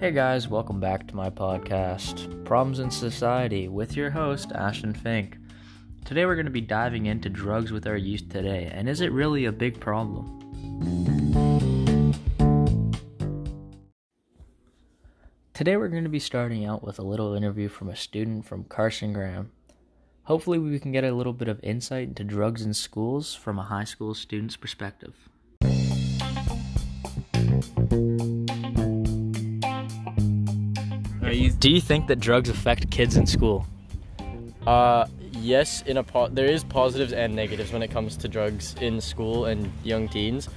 Hey 0.00 0.12
guys, 0.12 0.48
welcome 0.48 0.80
back 0.80 1.06
to 1.08 1.14
my 1.14 1.28
podcast, 1.28 2.42
Problems 2.46 2.78
in 2.78 2.90
Society, 2.90 3.68
with 3.68 3.98
your 3.98 4.08
host, 4.08 4.50
Ashton 4.50 4.94
Fink. 4.94 5.36
Today 6.06 6.24
we're 6.24 6.36
going 6.36 6.46
to 6.46 6.50
be 6.50 6.62
diving 6.62 7.04
into 7.04 7.28
drugs 7.28 7.70
with 7.70 7.86
our 7.86 7.98
youth 7.98 8.30
today, 8.30 8.70
and 8.72 8.88
is 8.88 9.02
it 9.02 9.12
really 9.12 9.44
a 9.44 9.52
big 9.52 9.78
problem? 9.78 10.24
Today 15.52 15.76
we're 15.76 15.88
going 15.88 16.04
to 16.04 16.08
be 16.08 16.18
starting 16.18 16.64
out 16.64 16.82
with 16.82 16.98
a 16.98 17.02
little 17.02 17.34
interview 17.34 17.68
from 17.68 17.90
a 17.90 17.96
student 17.96 18.46
from 18.46 18.64
Carson 18.64 19.12
Graham. 19.12 19.50
Hopefully, 20.22 20.58
we 20.58 20.78
can 20.78 20.92
get 20.92 21.04
a 21.04 21.12
little 21.12 21.34
bit 21.34 21.48
of 21.48 21.62
insight 21.62 22.08
into 22.08 22.24
drugs 22.24 22.62
in 22.62 22.72
schools 22.72 23.34
from 23.34 23.58
a 23.58 23.64
high 23.64 23.84
school 23.84 24.14
student's 24.14 24.56
perspective. 24.56 25.28
Do 31.48 31.70
you 31.70 31.80
think 31.80 32.06
that 32.08 32.20
drugs 32.20 32.48
affect 32.48 32.90
kids 32.90 33.16
in 33.16 33.26
school? 33.26 33.66
Uh, 34.66 35.06
yes, 35.32 35.82
in 35.86 35.96
a 35.96 36.02
po- 36.02 36.28
there 36.28 36.46
is 36.46 36.64
positives 36.64 37.12
and 37.12 37.34
negatives 37.34 37.72
when 37.72 37.82
it 37.82 37.90
comes 37.90 38.16
to 38.18 38.28
drugs 38.28 38.74
in 38.80 39.00
school 39.00 39.46
and 39.46 39.72
young 39.82 40.08
teens. 40.08 40.48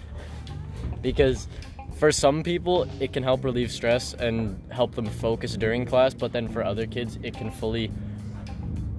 Because 1.01 1.47
for 1.95 2.11
some 2.11 2.43
people, 2.43 2.87
it 2.99 3.13
can 3.13 3.23
help 3.23 3.43
relieve 3.43 3.71
stress 3.71 4.13
and 4.13 4.61
help 4.71 4.95
them 4.95 5.05
focus 5.05 5.55
during 5.55 5.85
class, 5.85 6.13
but 6.13 6.33
then 6.33 6.47
for 6.47 6.63
other 6.63 6.85
kids, 6.85 7.17
it 7.23 7.33
can 7.33 7.49
fully 7.49 7.91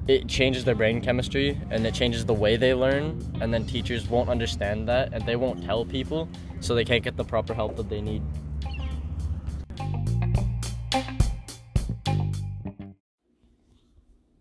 it 0.06 0.28
changes 0.28 0.64
their 0.64 0.74
brain 0.74 1.00
chemistry 1.00 1.58
and 1.70 1.86
it 1.86 1.94
changes 1.94 2.26
the 2.26 2.34
way 2.34 2.56
they 2.56 2.74
learn 2.74 3.18
and 3.40 3.54
then 3.54 3.64
teachers 3.64 4.06
won't 4.06 4.28
understand 4.28 4.86
that 4.86 5.14
and 5.14 5.24
they 5.24 5.34
won't 5.34 5.64
tell 5.64 5.82
people 5.82 6.28
so 6.60 6.74
they 6.74 6.84
can't 6.84 7.02
get 7.02 7.16
the 7.16 7.24
proper 7.24 7.54
help 7.54 7.74
that 7.76 7.88
they 7.88 8.02
need. 8.02 8.22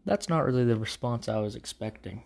That's 0.05 0.27
not 0.27 0.45
really 0.45 0.65
the 0.65 0.75
response 0.75 1.29
I 1.29 1.39
was 1.39 1.55
expecting. 1.55 2.23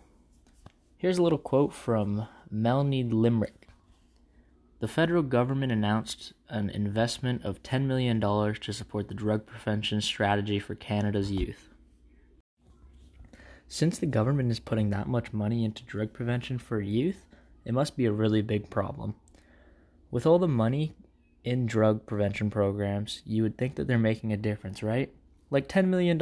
Here's 0.96 1.18
a 1.18 1.22
little 1.22 1.38
quote 1.38 1.72
from 1.72 2.26
Melanie 2.50 3.04
Limerick. 3.04 3.68
The 4.80 4.88
federal 4.88 5.22
government 5.22 5.70
announced 5.70 6.32
an 6.48 6.70
investment 6.70 7.44
of 7.44 7.62
$10 7.62 7.86
million 7.86 8.20
to 8.20 8.72
support 8.72 9.06
the 9.06 9.14
drug 9.14 9.46
prevention 9.46 10.00
strategy 10.00 10.58
for 10.58 10.74
Canada's 10.74 11.30
youth. 11.30 11.68
Since 13.68 13.98
the 13.98 14.06
government 14.06 14.50
is 14.50 14.60
putting 14.60 14.90
that 14.90 15.06
much 15.06 15.32
money 15.32 15.64
into 15.64 15.84
drug 15.84 16.12
prevention 16.12 16.58
for 16.58 16.80
youth, 16.80 17.26
it 17.64 17.74
must 17.74 17.96
be 17.96 18.06
a 18.06 18.12
really 18.12 18.42
big 18.42 18.70
problem. 18.70 19.14
With 20.10 20.26
all 20.26 20.38
the 20.38 20.48
money 20.48 20.94
in 21.44 21.66
drug 21.66 22.06
prevention 22.06 22.50
programs, 22.50 23.22
you 23.24 23.42
would 23.44 23.56
think 23.56 23.76
that 23.76 23.86
they're 23.86 23.98
making 23.98 24.32
a 24.32 24.36
difference, 24.36 24.82
right? 24.82 25.12
Like 25.50 25.68
$10 25.68 25.86
million, 25.86 26.18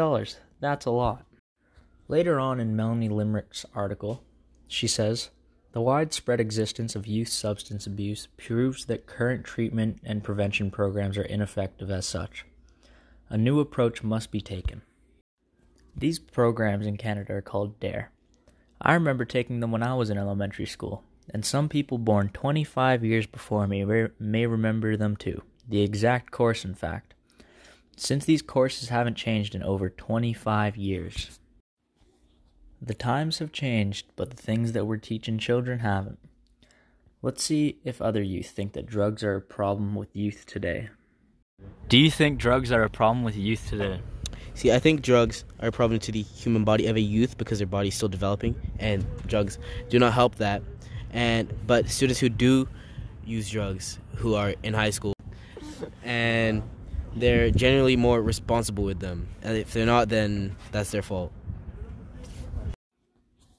that's 0.60 0.86
a 0.86 0.90
lot. 0.90 1.24
Later 2.08 2.38
on 2.38 2.60
in 2.60 2.76
Melanie 2.76 3.08
Limerick's 3.08 3.66
article, 3.74 4.22
she 4.68 4.86
says, 4.86 5.30
the 5.72 5.80
widespread 5.80 6.40
existence 6.40 6.94
of 6.96 7.06
youth 7.06 7.28
substance 7.28 7.86
abuse 7.86 8.28
proves 8.36 8.86
that 8.86 9.06
current 9.06 9.44
treatment 9.44 9.98
and 10.04 10.24
prevention 10.24 10.70
programs 10.70 11.18
are 11.18 11.22
ineffective 11.22 11.90
as 11.90 12.06
such. 12.06 12.46
A 13.28 13.36
new 13.36 13.60
approach 13.60 14.02
must 14.02 14.30
be 14.30 14.40
taken. 14.40 14.82
These 15.96 16.18
programs 16.18 16.86
in 16.86 16.96
Canada 16.96 17.34
are 17.34 17.42
called 17.42 17.80
DARE. 17.80 18.10
I 18.80 18.94
remember 18.94 19.24
taking 19.24 19.60
them 19.60 19.72
when 19.72 19.82
I 19.82 19.94
was 19.94 20.08
in 20.08 20.16
elementary 20.16 20.66
school, 20.66 21.02
and 21.34 21.44
some 21.44 21.68
people 21.68 21.98
born 21.98 22.30
25 22.32 23.04
years 23.04 23.26
before 23.26 23.66
me 23.66 23.84
may 24.18 24.46
remember 24.46 24.96
them 24.96 25.16
too. 25.16 25.42
The 25.68 25.82
exact 25.82 26.30
course, 26.30 26.64
in 26.64 26.74
fact. 26.74 27.14
Since 27.96 28.26
these 28.26 28.42
courses 28.42 28.90
haven't 28.90 29.16
changed 29.16 29.54
in 29.54 29.62
over 29.62 29.90
25 29.90 30.76
years. 30.76 31.40
The 32.80 32.94
times 32.94 33.38
have 33.38 33.52
changed, 33.52 34.06
but 34.16 34.30
the 34.30 34.36
things 34.36 34.72
that 34.72 34.84
we're 34.84 34.98
teaching 34.98 35.38
children 35.38 35.78
haven't. 35.78 36.18
Let's 37.22 37.42
see 37.42 37.78
if 37.84 38.02
other 38.02 38.22
youth 38.22 38.50
think 38.50 38.74
that 38.74 38.86
drugs 38.86 39.24
are 39.24 39.36
a 39.36 39.40
problem 39.40 39.94
with 39.94 40.14
youth 40.14 40.44
today. 40.46 40.90
Do 41.88 41.96
you 41.96 42.10
think 42.10 42.38
drugs 42.38 42.70
are 42.70 42.82
a 42.82 42.90
problem 42.90 43.24
with 43.24 43.34
youth 43.34 43.68
today? 43.70 44.00
See, 44.52 44.72
I 44.72 44.78
think 44.78 45.00
drugs 45.00 45.44
are 45.60 45.68
a 45.68 45.72
problem 45.72 46.00
to 46.00 46.12
the 46.12 46.20
human 46.20 46.64
body 46.64 46.86
of 46.86 46.96
a 46.96 47.00
youth 47.00 47.38
because 47.38 47.58
their 47.58 47.66
body 47.66 47.88
is 47.88 47.94
still 47.94 48.08
developing, 48.08 48.54
and 48.78 49.06
drugs 49.26 49.58
do 49.88 49.98
not 49.98 50.12
help 50.12 50.36
that. 50.36 50.62
And 51.10 51.52
but 51.66 51.88
students 51.88 52.20
who 52.20 52.28
do 52.28 52.68
use 53.24 53.48
drugs, 53.48 53.98
who 54.16 54.34
are 54.34 54.54
in 54.62 54.74
high 54.74 54.90
school, 54.90 55.14
and 56.04 56.62
they're 57.14 57.50
generally 57.50 57.96
more 57.96 58.20
responsible 58.20 58.84
with 58.84 59.00
them. 59.00 59.28
And 59.42 59.56
if 59.56 59.72
they're 59.72 59.86
not, 59.86 60.10
then 60.10 60.56
that's 60.72 60.90
their 60.90 61.02
fault. 61.02 61.32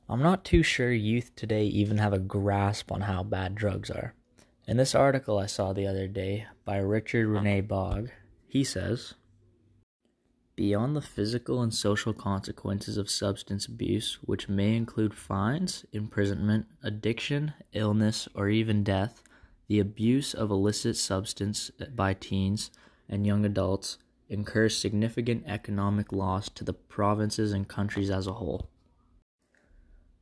I'm 0.09 0.21
not 0.21 0.45
too 0.45 0.63
sure 0.63 0.91
youth 0.91 1.35
today 1.35 1.65
even 1.65 1.97
have 1.97 2.13
a 2.13 2.19
grasp 2.19 2.93
on 2.93 3.01
how 3.01 3.23
bad 3.23 3.55
drugs 3.55 3.89
are. 3.89 4.13
In 4.65 4.77
this 4.77 4.95
article 4.95 5.37
I 5.37 5.47
saw 5.47 5.73
the 5.73 5.85
other 5.85 6.07
day 6.07 6.45
by 6.63 6.77
Richard 6.77 7.25
uh-huh. 7.25 7.43
Rene 7.43 7.61
Bogg, 7.61 8.09
he 8.47 8.63
says 8.63 9.15
Beyond 10.55 10.95
the 10.95 11.01
physical 11.01 11.61
and 11.61 11.73
social 11.73 12.13
consequences 12.13 12.97
of 12.97 13.09
substance 13.09 13.65
abuse, 13.67 14.17
which 14.21 14.47
may 14.47 14.75
include 14.75 15.13
fines, 15.13 15.85
imprisonment, 15.91 16.67
addiction, 16.81 17.53
illness, 17.73 18.29
or 18.33 18.47
even 18.47 18.83
death, 18.83 19.21
the 19.67 19.79
abuse 19.79 20.33
of 20.33 20.49
illicit 20.49 20.95
substance 20.95 21.69
by 21.93 22.13
teens 22.13 22.71
and 23.09 23.27
young 23.27 23.45
adults 23.45 23.97
incurs 24.29 24.77
significant 24.77 25.43
economic 25.45 26.13
loss 26.13 26.49
to 26.49 26.63
the 26.63 26.73
provinces 26.73 27.51
and 27.51 27.67
countries 27.67 28.09
as 28.09 28.25
a 28.25 28.33
whole. 28.33 28.69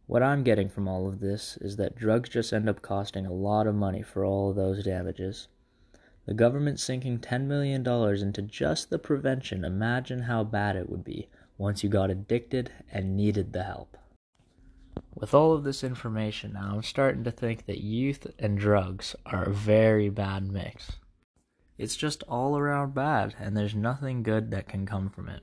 What 0.07 0.21
I'm 0.21 0.43
getting 0.43 0.69
from 0.69 0.87
all 0.87 1.07
of 1.07 1.19
this 1.19 1.57
is 1.61 1.77
that 1.77 1.95
drugs 1.95 2.29
just 2.29 2.53
end 2.53 2.69
up 2.69 2.81
costing 2.81 3.25
a 3.25 3.33
lot 3.33 3.65
of 3.65 3.73
money 3.73 4.03
for 4.03 4.23
all 4.23 4.51
of 4.51 4.55
those 4.55 4.83
damages. 4.83 5.47
The 6.27 6.33
government 6.33 6.79
sinking 6.79 7.19
$10 7.19 7.45
million 7.45 7.87
into 7.87 8.41
just 8.43 8.89
the 8.89 8.99
prevention, 8.99 9.65
imagine 9.65 10.23
how 10.23 10.43
bad 10.43 10.75
it 10.75 10.89
would 10.89 11.03
be 11.03 11.27
once 11.57 11.83
you 11.83 11.89
got 11.89 12.09
addicted 12.09 12.71
and 12.91 13.15
needed 13.15 13.53
the 13.53 13.63
help. 13.63 13.97
With 15.15 15.33
all 15.33 15.53
of 15.53 15.63
this 15.63 15.83
information 15.83 16.53
now, 16.53 16.73
I'm 16.75 16.83
starting 16.83 17.23
to 17.23 17.31
think 17.31 17.65
that 17.65 17.83
youth 17.83 18.27
and 18.37 18.57
drugs 18.57 19.15
are 19.25 19.43
a 19.43 19.53
very 19.53 20.09
bad 20.09 20.51
mix. 20.51 20.93
It's 21.77 21.95
just 21.95 22.23
all 22.23 22.57
around 22.57 22.93
bad, 22.93 23.35
and 23.39 23.55
there's 23.55 23.75
nothing 23.75 24.23
good 24.23 24.51
that 24.51 24.67
can 24.67 24.85
come 24.85 25.09
from 25.09 25.29
it. 25.29 25.41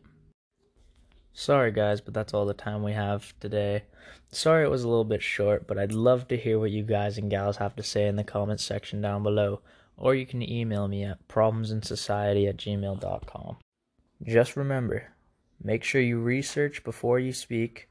Sorry, 1.34 1.72
guys, 1.72 2.00
but 2.00 2.14
that's 2.14 2.34
all 2.34 2.44
the 2.44 2.54
time 2.54 2.82
we 2.82 2.92
have 2.92 3.32
today. 3.40 3.84
Sorry 4.30 4.64
it 4.64 4.70
was 4.70 4.84
a 4.84 4.88
little 4.88 5.04
bit 5.04 5.22
short, 5.22 5.66
but 5.66 5.78
I'd 5.78 5.92
love 5.92 6.28
to 6.28 6.36
hear 6.36 6.58
what 6.58 6.70
you 6.70 6.82
guys 6.82 7.18
and 7.18 7.30
gals 7.30 7.56
have 7.56 7.74
to 7.76 7.82
say 7.82 8.06
in 8.06 8.16
the 8.16 8.24
comments 8.24 8.64
section 8.64 9.00
down 9.00 9.22
below, 9.22 9.60
or 9.96 10.14
you 10.14 10.26
can 10.26 10.42
email 10.42 10.88
me 10.88 11.04
at 11.04 11.26
problemsinsociety 11.28 12.48
at 12.48 12.56
gmail.com. 12.56 13.56
Just 14.22 14.56
remember, 14.56 15.12
make 15.62 15.84
sure 15.84 16.00
you 16.00 16.18
research 16.20 16.84
before 16.84 17.18
you 17.18 17.32
speak, 17.32 17.88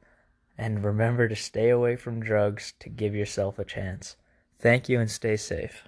and 0.58 0.84
remember 0.84 1.28
to 1.28 1.36
stay 1.36 1.70
away 1.70 1.96
from 1.96 2.22
drugs 2.22 2.74
to 2.80 2.90
give 2.90 3.16
yourself 3.16 3.58
a 3.58 3.66
chance. 3.66 4.16
Thank 4.60 4.88
you 4.88 5.00
and 5.00 5.10
stay 5.10 5.38
safe. 5.38 5.88